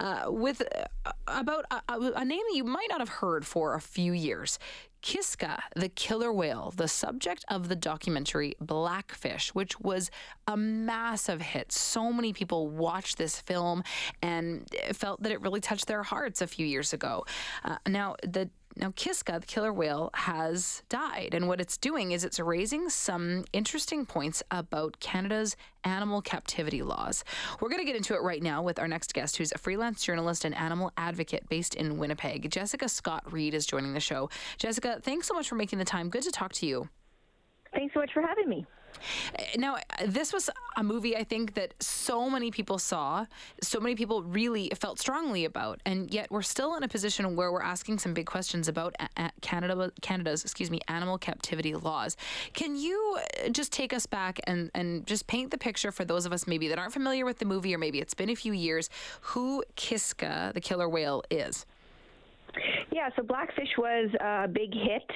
[0.00, 0.62] uh, with
[1.06, 4.58] uh, about a, a name that you might not have heard for a few years.
[5.04, 10.10] Kiska, the killer whale, the subject of the documentary Blackfish, which was
[10.48, 11.72] a massive hit.
[11.72, 13.84] So many people watched this film
[14.22, 17.26] and felt that it really touched their hearts a few years ago.
[17.62, 22.24] Uh, now, the now, Kiska, the killer whale, has died, and what it's doing is
[22.24, 27.24] it's raising some interesting points about Canada's animal captivity laws.
[27.60, 30.02] We're going to get into it right now with our next guest, who's a freelance
[30.02, 32.50] journalist and animal advocate based in Winnipeg.
[32.50, 34.28] Jessica Scott-Reid is joining the show.
[34.58, 36.08] Jessica, thanks so much for making the time.
[36.08, 36.88] Good to talk to you.
[37.72, 38.66] Thanks so much for having me.
[39.36, 39.76] Eh, now,
[40.06, 43.26] this was a movie I think that so many people saw,
[43.62, 47.52] so many people really felt strongly about, and yet we're still in a position where
[47.52, 52.16] we're asking some big questions about uh, uh, Canada, Canada's, excuse me, animal captivity laws.
[52.52, 56.26] Can you uh, just take us back and and just paint the picture for those
[56.26, 58.52] of us maybe that aren't familiar with the movie, or maybe it's been a few
[58.52, 61.66] years, who Kiska, the killer whale, is?
[62.92, 65.10] Yeah, so Blackfish was a big hit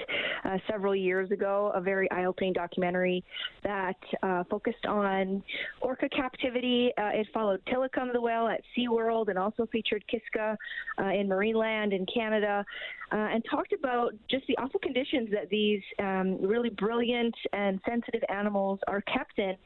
[0.44, 3.24] uh, several years ago, a very eye opening documentary
[3.62, 5.42] that uh, focused on
[5.80, 6.90] orca captivity.
[6.98, 10.56] Uh, it followed Tilikum the whale at SeaWorld and also featured Kiska
[10.98, 12.64] uh, in Marineland in Canada
[13.12, 18.22] uh, and talked about just the awful conditions that these um, really brilliant and sensitive
[18.28, 19.56] animals are kept in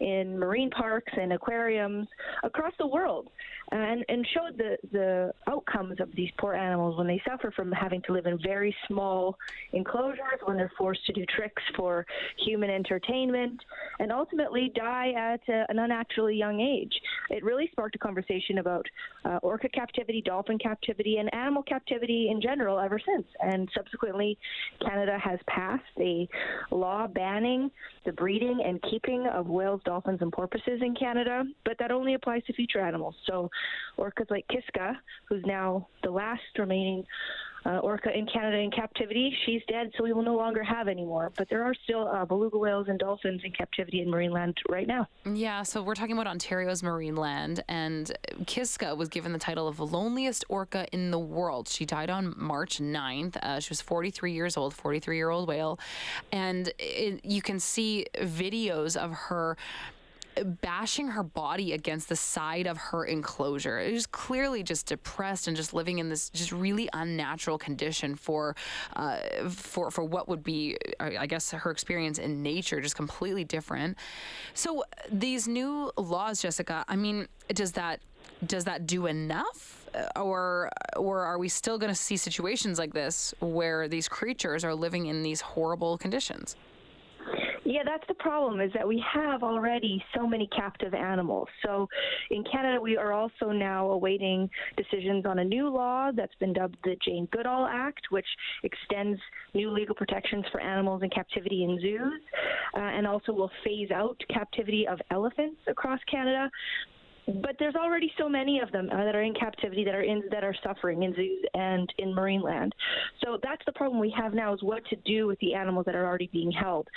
[0.00, 2.06] in marine parks and aquariums
[2.42, 3.28] across the world
[3.90, 8.00] and, and showed the, the outcomes of these poor animals when they suffer from having
[8.02, 9.36] to live in very small
[9.72, 12.06] enclosures, when they're forced to do tricks for
[12.44, 13.60] human entertainment,
[13.98, 16.92] and ultimately die at a, an unnaturally young age.
[17.30, 18.86] It really sparked a conversation about
[19.24, 23.26] uh, orca captivity, dolphin captivity, and animal captivity in general ever since.
[23.40, 24.38] And subsequently,
[24.80, 26.28] Canada has passed a
[26.70, 27.70] law banning
[28.04, 32.42] the breeding and keeping of whales, dolphins, and porpoises in Canada, but that only applies
[32.44, 33.14] to future animals.
[33.26, 33.50] So
[33.98, 34.96] orcas like Kiska,
[35.28, 37.04] who's now the last remaining
[37.66, 39.34] uh, orca in Canada in captivity.
[39.44, 41.30] She's dead, so we will no longer have any more.
[41.36, 45.06] But there are still uh, beluga whales and dolphins in captivity in Marineland right now.
[45.24, 48.10] Yeah, so we're talking about Ontario's Marineland, and
[48.46, 51.68] Kiska was given the title of the loneliest orca in the world.
[51.68, 53.36] She died on March 9th.
[53.36, 55.78] Uh, she was 43 years old, 43 year old whale.
[56.32, 59.56] And it, you can see videos of her
[60.44, 63.78] bashing her body against the side of her enclosure.
[63.78, 68.56] It was clearly just depressed and just living in this just really unnatural condition for
[68.96, 69.18] uh,
[69.48, 73.96] for for what would be, I guess, her experience in nature, just completely different.
[74.54, 76.84] So these new laws, Jessica.
[76.88, 78.00] I mean, does that
[78.44, 79.76] does that do enough?
[79.94, 84.64] Uh, or or are we still going to see situations like this where these creatures
[84.64, 86.56] are living in these horrible conditions?
[87.70, 91.46] Yeah, that's the problem is that we have already so many captive animals.
[91.64, 91.86] So
[92.32, 96.78] in Canada, we are also now awaiting decisions on a new law that's been dubbed
[96.82, 98.26] the Jane Goodall Act, which
[98.64, 99.20] extends
[99.54, 102.20] new legal protections for animals in captivity in zoos
[102.74, 106.50] uh, and also will phase out captivity of elephants across Canada
[107.42, 110.22] but there's already so many of them uh, that are in captivity that are in
[110.30, 112.70] that are suffering in zoos and in Marineland.
[113.24, 115.94] So that's the problem we have now is what to do with the animals that
[115.94, 116.88] are already being held.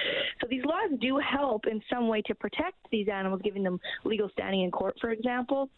[0.41, 4.29] So these laws do help in some way to protect these animals, giving them legal
[4.33, 5.69] standing in court, for example.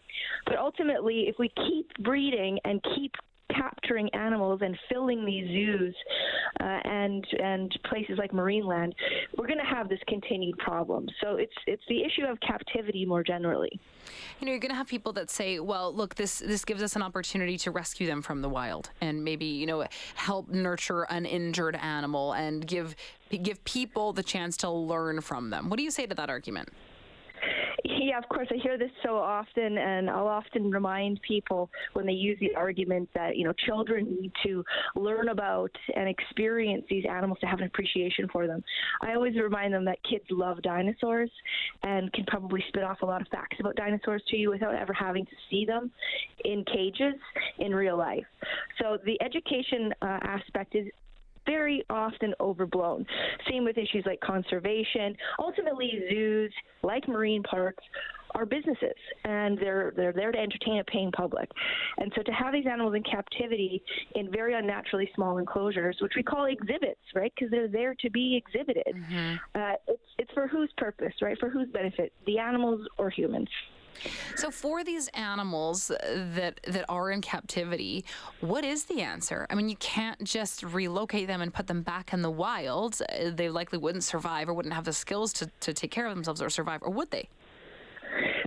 [0.45, 3.13] But ultimately, if we keep breeding and keep
[3.51, 5.95] capturing animals and filling these zoos
[6.59, 8.93] uh, and and places like Marineland,
[9.37, 11.07] we're going to have this continued problem.
[11.21, 13.79] So it's it's the issue of captivity more generally.
[14.39, 16.95] You know, you're going to have people that say, "Well, look, this this gives us
[16.95, 19.85] an opportunity to rescue them from the wild and maybe you know
[20.15, 22.95] help nurture an injured animal and give
[23.29, 26.69] give people the chance to learn from them." What do you say to that argument?
[28.15, 28.47] Yeah, of course.
[28.49, 33.09] I hear this so often, and I'll often remind people when they use the argument
[33.13, 34.63] that, you know, children need to
[34.95, 38.63] learn about and experience these animals to have an appreciation for them.
[39.01, 41.29] I always remind them that kids love dinosaurs
[41.83, 44.93] and can probably spit off a lot of facts about dinosaurs to you without ever
[44.93, 45.91] having to see them
[46.45, 47.15] in cages
[47.59, 48.25] in real life.
[48.81, 50.87] So the education uh, aspect is
[51.45, 53.05] very often overblown.
[53.49, 55.15] Same with issues like conservation.
[55.39, 56.53] Ultimately, zoos,
[56.83, 57.83] like marine parks,
[58.35, 61.49] are businesses and they're they're there to entertain a paying public.
[61.97, 63.81] And so to have these animals in captivity
[64.15, 67.31] in very unnaturally small enclosures, which we call exhibits, right?
[67.33, 68.93] Because they're there to be exhibited.
[68.93, 69.35] Mm-hmm.
[69.55, 71.37] Uh, it's it's for whose purpose, right?
[71.39, 72.11] For whose benefit?
[72.25, 73.47] The animals or humans?
[74.35, 78.05] So for these animals that that are in captivity,
[78.41, 79.47] what is the answer?
[79.49, 83.01] I mean, you can't just relocate them and put them back in the wild.
[83.33, 86.41] They likely wouldn't survive or wouldn't have the skills to, to take care of themselves
[86.41, 87.29] or survive, or would they?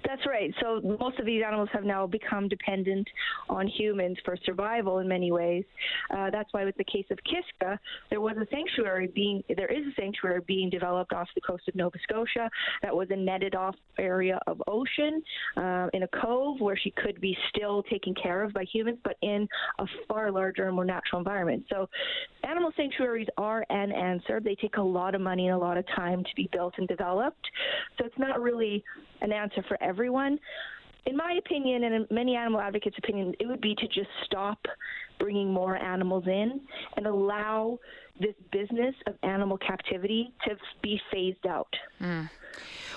[0.08, 0.54] That's right.
[0.62, 3.06] So most of these animals have now become dependent
[3.50, 5.64] on humans for survival in many ways.
[6.10, 7.78] Uh, that's why, with the case of Kiska,
[8.08, 11.74] there was a sanctuary being there is a sanctuary being developed off the coast of
[11.74, 12.48] Nova Scotia
[12.80, 15.22] that was a netted off area of ocean
[15.58, 19.16] uh, in a cove where she could be still taken care of by humans, but
[19.20, 19.46] in
[19.78, 21.66] a far larger and more natural environment.
[21.68, 21.86] So,
[22.44, 24.40] animal sanctuaries are an answer.
[24.40, 26.88] They take a lot of money and a lot of time to be built and
[26.88, 27.46] developed.
[27.98, 28.82] So it's not really
[29.20, 30.38] an answer for everyone.
[31.06, 34.58] In my opinion, and in many animal advocates' opinion, it would be to just stop
[35.18, 36.60] bringing more animals in
[36.96, 37.78] and allow
[38.20, 41.74] this business of animal captivity to be phased out.
[42.00, 42.28] Mm.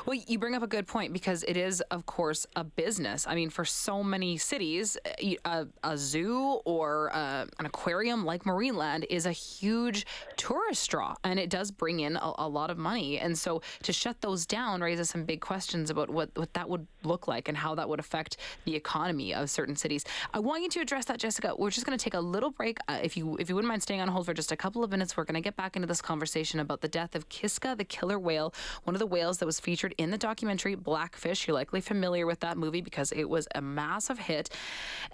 [0.05, 3.27] Well, you bring up a good point because it is, of course, a business.
[3.27, 4.97] I mean, for so many cities,
[5.45, 10.07] a, a zoo or uh, an aquarium like Marineland is a huge
[10.37, 13.19] tourist draw, and it does bring in a, a, lot of money.
[13.19, 16.87] And so to shut those down raises some big questions about what, what that would
[17.03, 20.03] look like and how that would affect the economy of certain cities.
[20.33, 21.53] I want you to address that, Jessica.
[21.55, 22.79] We're just going to take a little break.
[22.87, 24.89] Uh, if you if you wouldn't mind staying on hold for just a couple of
[24.89, 27.83] minutes, we're going to get back into this conversation about the death of Kiska, the
[27.83, 28.53] killer whale,
[28.83, 31.47] one of the whales that was featured in the documentary Blackfish.
[31.47, 34.49] You're likely familiar with that movie because it was a massive hit.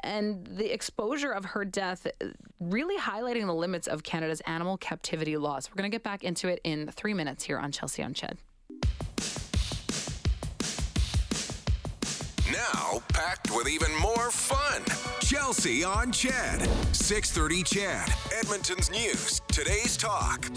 [0.01, 2.27] And the exposure of her death uh,
[2.59, 5.69] really highlighting the limits of Canada's animal captivity laws.
[5.69, 8.37] We're going to get back into it in three minutes here on Chelsea on Ched.
[12.51, 14.96] Now, packed with even more fun.
[15.27, 16.65] Chelsea on Ched.
[16.95, 18.39] 630 Ched.
[18.39, 19.41] Edmonton's News.
[19.49, 20.49] Today's Talk.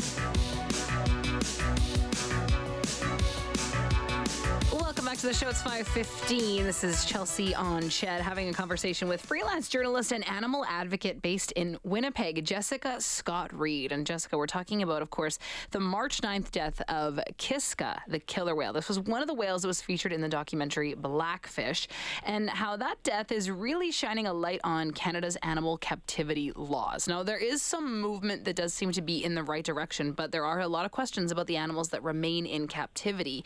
[5.10, 5.48] Back to the show.
[5.48, 6.64] It's 5:15.
[6.64, 11.50] This is Chelsea on Ched having a conversation with freelance journalist and animal advocate based
[11.52, 13.90] in Winnipeg, Jessica Scott-Reid.
[13.90, 15.38] And Jessica, we're talking about, of course,
[15.72, 18.72] the March 9th death of Kiska, the killer whale.
[18.72, 21.88] This was one of the whales that was featured in the documentary Blackfish,
[22.24, 27.08] and how that death is really shining a light on Canada's animal captivity laws.
[27.08, 30.30] Now, there is some movement that does seem to be in the right direction, but
[30.30, 33.44] there are a lot of questions about the animals that remain in captivity.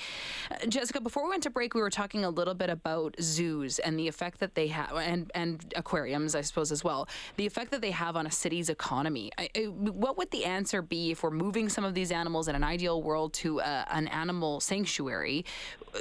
[0.50, 3.80] Uh, Jessica, before we went to break, we were talking a little bit about zoos
[3.80, 7.72] and the effect that they have, and, and aquariums, I suppose, as well, the effect
[7.72, 9.32] that they have on a city's economy.
[9.36, 12.54] I, I, what would the answer be if we're moving some of these animals in
[12.54, 15.44] an ideal world to uh, an animal sanctuary?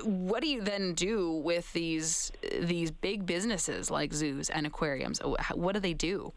[0.04, 5.20] What do you then do with these these big businesses like zoos and aquariums?
[5.56, 6.32] What do they do?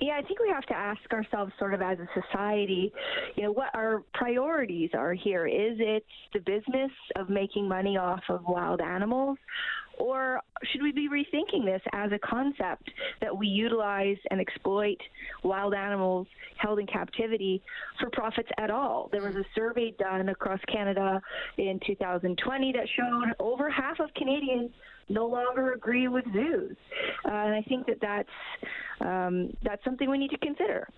[0.00, 2.92] Yeah, I think we have to ask ourselves, sort of as a society,
[3.34, 5.46] you know, what our priorities are here.
[5.46, 9.38] Is it the business of making money off of wild animals?
[9.98, 10.40] Or
[10.70, 12.88] should we be rethinking this as a concept
[13.20, 14.98] that we utilize and exploit
[15.42, 17.60] wild animals held in captivity
[18.00, 19.08] for profits at all?
[19.10, 21.20] There was a survey done across Canada
[21.56, 24.70] in 2020 that showed over half of Canadians
[25.08, 26.76] no longer agree with zoos.
[27.24, 28.28] Uh, and I think that that's
[29.00, 30.88] um, that's something we need to consider.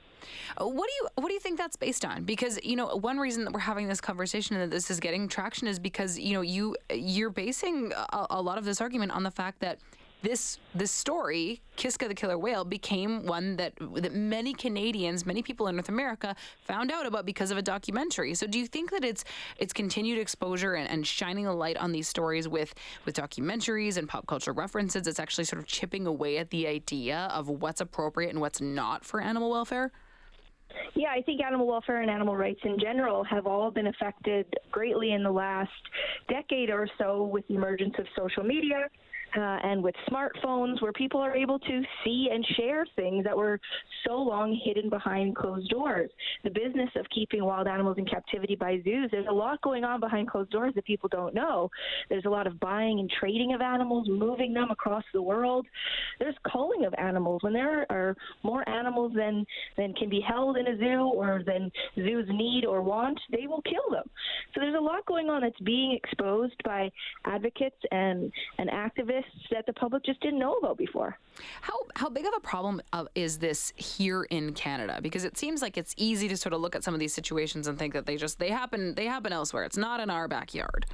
[0.61, 2.25] Uh, what do you what do you think that's based on?
[2.25, 5.29] Because you know one reason that we're having this conversation and that this is getting
[5.29, 9.23] traction is because you know you you're basing a, a lot of this argument on
[9.23, 9.79] the fact that
[10.23, 15.67] this this story, Kiska the killer whale, became one that that many Canadians, many people
[15.69, 18.35] in North America found out about because of a documentary.
[18.35, 19.25] So do you think that it's
[19.59, 22.75] it's continued exposure and, and shining a light on these stories with
[23.05, 25.07] with documentaries and pop culture references?
[25.07, 29.05] It's actually sort of chipping away at the idea of what's appropriate and what's not
[29.05, 29.91] for animal welfare?
[30.95, 35.13] Yeah, I think animal welfare and animal rights in general have all been affected greatly
[35.13, 35.71] in the last
[36.29, 38.89] decade or so with the emergence of social media
[39.37, 43.61] uh, and with smartphones where people are able to see and share things that were
[44.07, 46.11] so long hidden behind closed doors.
[46.45, 50.01] The business of keeping wild animals in captivity by zoos, there's a lot going on
[50.01, 51.71] behind closed doors that people don't know.
[52.09, 55.67] There's a lot of buying and trading of animals, moving them across the world.
[56.19, 57.43] There's culling of animals.
[57.43, 59.45] When there are more animals than,
[59.77, 63.63] than can be held in a zoo or than zoos need or want, they will
[63.63, 64.09] kill them.
[64.55, 66.91] So there's a lot going on that's being exposed by
[67.27, 69.20] advocates and, and activists
[69.51, 71.19] that the public just didn't know about before.
[71.63, 75.01] How how big of a problem uh, is this here in Canada?
[75.03, 77.67] Because it seems like it's easy to sort of look at some of these situations
[77.67, 79.65] and think that they just they happen they happen elsewhere.
[79.65, 80.87] It's not in our backyard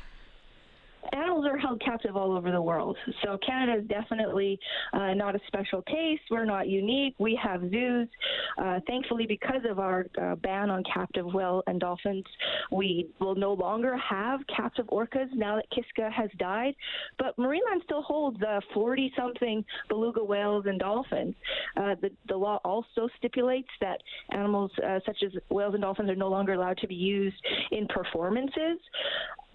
[1.13, 2.97] animals are held captive all over the world.
[3.25, 4.59] So Canada is definitely
[4.93, 6.19] uh, not a special case.
[6.31, 7.15] We're not unique.
[7.19, 8.09] We have zoos.
[8.59, 12.25] Uh, thankfully, because of our uh, ban on captive whale and dolphins,
[12.71, 16.75] we will no longer have captive orcas now that Kiska has died.
[17.19, 18.39] But Marineland still holds
[18.75, 21.35] 40 something beluga whales and dolphins.
[21.77, 26.17] Uh, the, the law also stipulates that animals uh, such as whales and dolphins are
[26.17, 27.37] no longer allowed to be used
[27.71, 28.79] in performances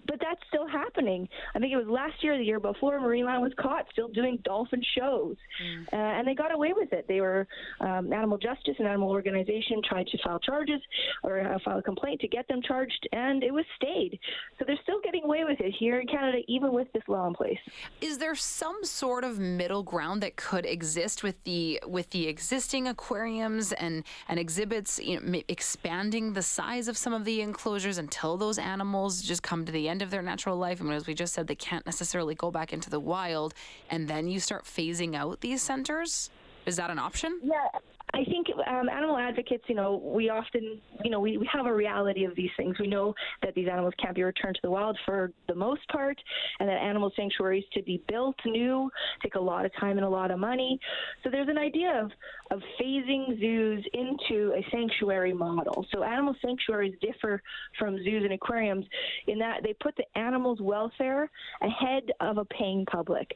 [0.06, 1.28] but that's still happening.
[1.54, 4.82] I think it was last year, the year before, Marineland was caught still doing dolphin
[4.98, 5.92] shows, mm.
[5.92, 7.06] uh, and they got away with it.
[7.08, 7.46] They were
[7.80, 10.80] um, animal justice and animal organization tried to file charges
[11.22, 14.18] or uh, file a complaint to get them charged, and it was stayed.
[14.58, 17.34] So they're still getting away with it here in Canada, even with this law in
[17.34, 17.58] place.
[18.00, 22.88] Is there some sort of middle ground that could exist with the with the existing
[22.88, 28.36] aquariums and and exhibits, you know, expanding the size of some of the enclosures until
[28.36, 30.80] those animals just come to the end of their natural life?
[30.80, 33.52] Mean, as we just said, they can't necessarily go back into the wild,
[33.90, 36.30] and then you start phasing out these centers.
[36.64, 37.40] Is that an option?
[37.42, 37.80] Yeah,
[38.14, 41.74] I think um, animal advocates, you know, we often, you know, we, we have a
[41.74, 42.78] reality of these things.
[42.78, 46.16] We know that these animals can't be returned to the wild for the most part,
[46.60, 48.90] and that animal sanctuaries to be built new
[49.22, 50.78] take a lot of time and a lot of money.
[51.24, 52.12] So there's an idea of,
[52.52, 55.86] of phasing zoos into a sanctuary model.
[55.92, 57.42] So animal sanctuaries differ
[57.78, 58.84] from zoos and aquariums
[59.26, 61.30] in that they put the animals' welfare
[61.62, 63.30] ahead of a paying public.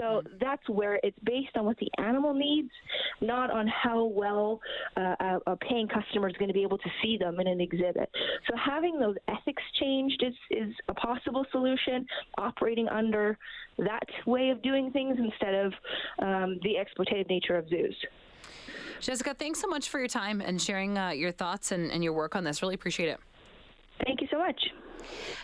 [0.00, 2.70] So that's where it's based on what the animal needs,
[3.20, 4.60] not on how well
[4.96, 7.60] uh, a, a, paying customer is going to be able to see them in an
[7.60, 8.08] exhibit.
[8.48, 12.06] So having those ethics changed is, is a possible solution,
[12.38, 13.36] operating under
[13.78, 15.72] that way of doing things instead of
[16.20, 17.96] um, the exploitative nature of zoos.
[19.00, 22.12] Jessica, thanks so much for your time and sharing uh, your thoughts and, and your
[22.12, 22.62] work on this.
[22.62, 23.20] Really appreciate it.
[24.04, 24.60] Thank you so much.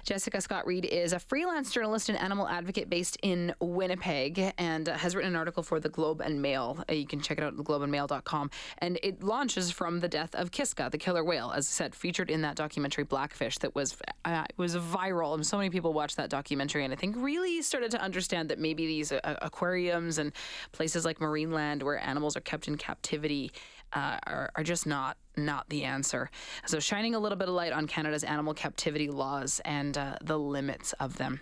[0.05, 5.33] Jessica Scott-Reid is a freelance journalist and animal advocate based in Winnipeg and has written
[5.33, 6.83] an article for the Globe and Mail.
[6.89, 8.51] Uh, you can check it out at theglobeandmail.com.
[8.79, 12.31] And it launches from the death of Kiska, the killer whale, as I said, featured
[12.31, 15.35] in that documentary Blackfish that was uh, was viral.
[15.35, 18.59] And so many people watched that documentary and I think really started to understand that
[18.59, 20.33] maybe these uh, aquariums and
[20.73, 23.53] places like Marineland where animals are kept in captivity
[23.93, 26.31] uh, are, are just not not the answer.
[26.67, 30.39] So, shining a little bit of light on Canada's animal captivity laws and uh, the
[30.39, 31.41] limits of them.